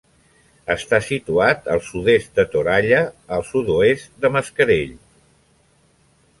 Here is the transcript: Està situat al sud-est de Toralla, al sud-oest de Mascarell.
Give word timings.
Està 0.75 0.99
situat 1.07 1.69
al 1.75 1.83
sud-est 1.89 2.41
de 2.41 2.47
Toralla, 2.55 3.03
al 3.39 3.47
sud-oest 3.53 4.11
de 4.25 4.35
Mascarell. 4.39 4.99